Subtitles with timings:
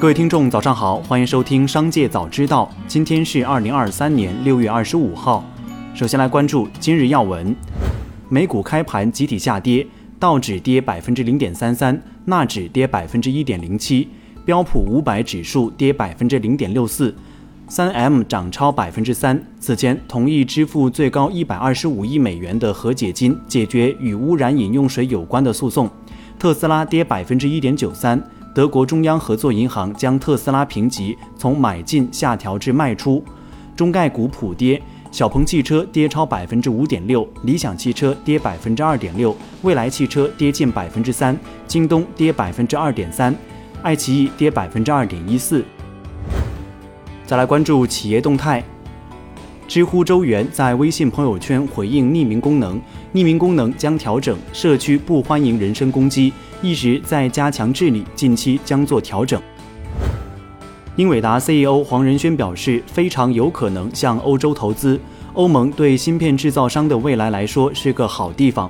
[0.00, 2.66] 各位听众，早上好，欢迎收听《商界早知道》。
[2.88, 5.44] 今天是二零二三年六月二十五号。
[5.94, 7.54] 首先来关注今日要闻：
[8.30, 9.86] 美股开盘集体下跌，
[10.18, 14.08] 道指跌百分之零点三三，纳指跌百分之一点零七，
[14.46, 17.14] 标普五百指数跌百分之零点六四，
[17.68, 19.38] 三 M 涨超百分之三。
[19.58, 25.90] 此前同意支付最高一百二十五亿美元的和解金，解决与污染饮用水有关的诉讼。
[26.38, 28.18] 特斯拉跌百分之一点九三。
[28.52, 33.24] 德国中央合作银行将特斯拉评级从买进下调至卖出。
[33.76, 34.82] 中概股普跌，
[35.12, 43.34] 小鹏汽车跌超百分之五点六，理想汽车跌百分之二点六，蔚来汽车跌近百分之三，京东跌百分之二点三，
[43.82, 45.64] 爱奇艺跌百分之二点一四。
[47.24, 48.62] 再来关注企业动态。
[49.70, 52.76] 知乎周元在微信朋友圈回应匿名功能，
[53.14, 59.40] 匿名功能将调整，社区不欢迎人身攻击，一直在加强治理，近期将做调整。
[60.96, 64.98] 英伟达 CEO 黄仁勋表示，非常有可能向欧洲投资，
[65.34, 68.68] 欧盟对芯片制造商的未来来说是个好地方。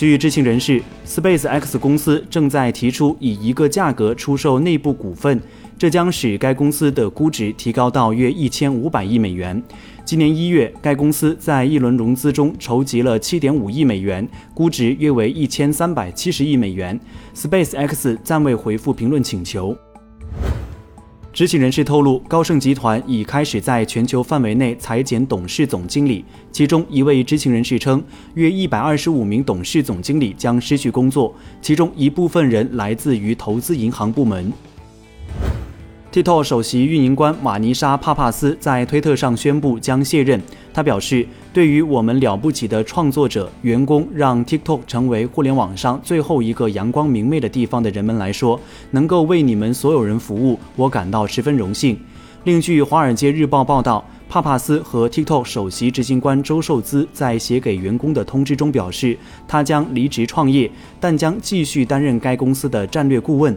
[0.00, 5.38] 据知情人士，Space X 公司正在提出以一个价格出售内部股份。
[5.78, 9.62] 这将使该公司的估值提高到约一千五百亿美元。
[10.02, 16.98] 今年一月，该公司在一轮融资中筹集了七点五亿美元，估值约为一千三百七十亿美元。
[17.34, 19.76] Space X 暂未回复评论请求。
[21.32, 28.02] 知情人士透露，高盛集团已开始在全球范围内裁减董事总经理，其中一位知情人士称，
[28.34, 34.52] 约一百二十五名董事总经理将失去工作，其中一部分人来自于投资银行部门。
[36.12, 40.42] TikTok 首席运营官马尼莎·帕帕斯在推特上宣布将卸任。
[40.74, 48.58] 他表示：“对于我们了不起的创作者、员工，让 TikTok 成为互联网上最后一个阳光明媚的地方的人们来说，
[48.90, 51.96] 能够为你们所有人服务，我感到十分荣幸。”
[52.42, 59.16] 另据《华尔街日报》报道，帕帕斯和 TikTok 首席执行官周受资在写给员工的通知中表示，
[59.46, 60.68] 他将离职创业，
[60.98, 63.56] 但将继续担任该公司的战略顾问。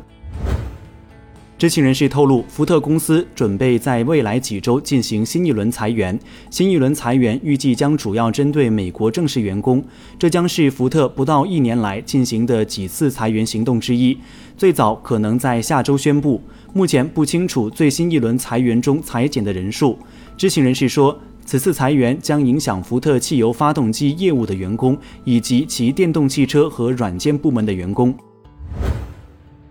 [1.64, 6.20] 知情人士透露，福特公司准备在未来几周进行新一轮裁员。
[6.50, 9.82] 新一轮裁员预计将主要针对美国正式员工，
[10.20, 14.18] 这将是福特不到一年来进行的几次裁员行动之一。
[14.58, 16.42] 最早可能在下周宣布。
[16.74, 19.98] 目前不清楚最新一轮裁员中裁减的人数。
[20.36, 28.14] 知情人士说，此次裁员将影响福特汽油发动机业务的员工以及其电动汽车和软件部门的员工。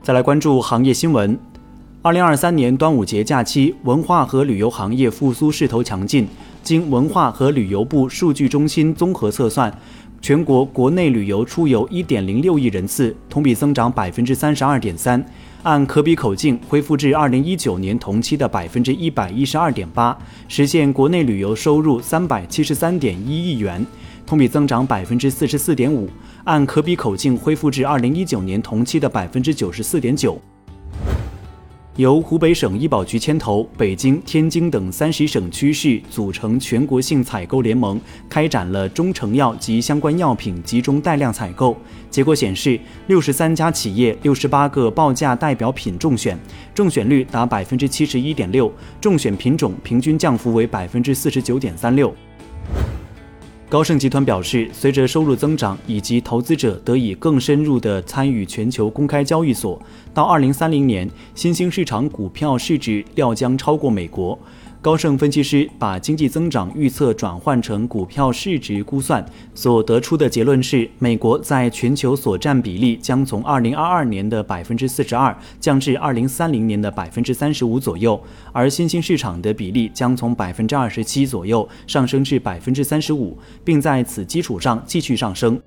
[0.03, 1.39] 再来关注行业新闻。
[2.05, 6.27] 二零二三年端午节假期，文化和旅游行业复苏势头强劲。
[6.61, 9.73] 经文化和旅游部数据中心综合测算，
[10.21, 15.25] 全国国内旅游出游一点零六亿人次，同比增长百分之三十二点三，
[15.63, 20.17] 按可比口径恢复至二零一九年同期的百分之一百一十二点八，
[20.49, 23.87] 实现国内旅游收入三百七十三点一亿元，
[24.27, 26.11] 同比增长百分之四十四点五，
[26.43, 30.37] 按可比口径恢复至二零一九年同期的百分之九十四点九。
[31.97, 41.77] 由湖北省医保局牵头，北京、天津等三十省区市组成全国性采购联盟，开展了中成药及相关药品集中带量采购。
[42.09, 46.39] 结果显示，六十三家企业、六十八个报价代表品中选，
[46.75, 52.11] 中选率达百分之七十一点六，中选品种平均降幅为百分之四十九点三六。
[53.73, 59.81] 高盛集团表示，随着收入增长以及投资者得以更深入地参与全球公开交易所，
[60.13, 64.39] 到2030年，新兴市场股票市值料将超过美国。
[64.83, 85.61] 高盛分析师把经济增长预测转换成股票市值估算，所得出的结论是，美国在全球所占比例将从二零二二年的百分之四十二降至二零三零年的百分之三十五左右，而新兴市场的比例将从百分之二十七左右上升至百分之三十五，并在此基础上继续上升。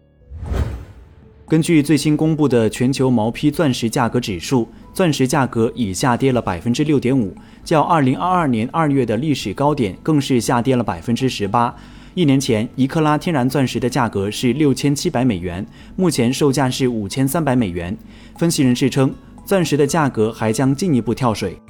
[1.48, 11.76] 根据最新公布的全球毛坯钻石价格指数，钻石价格已下跌了百分之六点五，较二零二二年二月的历史高点更是下跌了百分之十八。
[12.16, 15.64] 一年前，一克拉天然钻石的价格是六千七百美元，
[15.96, 17.96] 目前售价是五千三百美元。
[18.38, 19.14] 分析人士称，
[19.46, 21.62] 钻石的价格还将进一步跳水。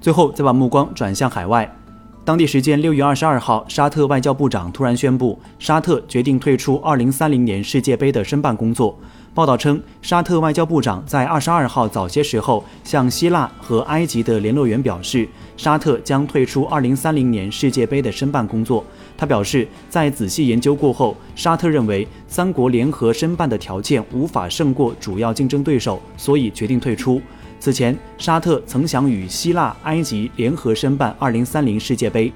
[0.00, 1.70] 最后，再把目光转向海外。
[2.24, 8.96] 当地时间六月二十二号，沙特外交部长突然宣布，沙特决定退出二零三零年世界杯的申办工作。
[9.34, 18.84] 报道称，沙特外交部长在二十二号早些时候向希腊和埃及的联络员表示，沙特将退出二零三零年世界杯的申办工作。
[19.18, 27.20] 他表示，在仔细研究过后，沙特认为三国联合申办的条件无法胜过主要竞争对手，所以决定退出。
[27.64, 32.32] 此前，沙特曾想与希腊、埃及联合申办2030世界杯。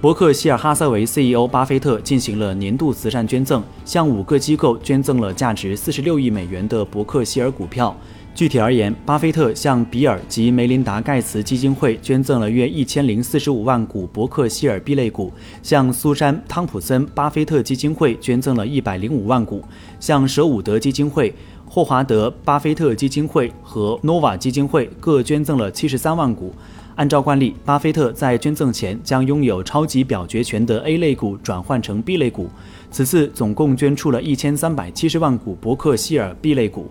[0.00, 7.94] 伯克希尔哈撒韦 CEO 巴菲特进行了年度慈善捐赠，向五个机构捐赠了价值46亿美元的伯克希尔股票。
[8.34, 15.32] 具体而言，巴菲特向比尔及梅琳达盖茨基金会捐赠了约一千零四十五万股伯克希尔 B 类股，
[15.62, 19.62] 向苏珊汤普森巴菲特基金会捐赠了一百零五万股，
[19.98, 21.34] 向舍伍德基金会、
[21.76, 26.54] 霍华德巴菲特基金会和 Nova 基金会各捐赠了七十三万股。
[26.94, 32.48] 按照惯例，巴菲特在捐赠前将拥有超级表决权的 A 类股转换成 B 类股，
[32.90, 36.90] 此次总共捐出了一千三百七十万股伯克希尔 B 类股。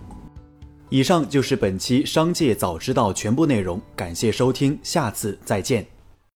[0.88, 5.95] 以上就是本期《商界早知道》全部内容，感谢收听，下次再见。